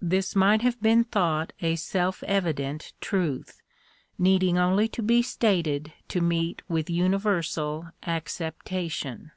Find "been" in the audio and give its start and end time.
0.80-1.02